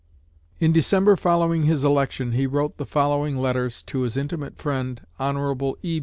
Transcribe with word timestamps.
In 0.57 0.71
December 0.71 1.15
following 1.15 1.65
his 1.65 1.83
election 1.83 2.31
he 2.31 2.47
wrote 2.47 2.77
the 2.77 2.87
following 2.87 3.37
letters 3.37 3.83
to 3.83 3.99
his 4.01 4.17
intimate 4.17 4.57
friend, 4.57 5.05
Hon. 5.19 5.75
E. 5.83 5.99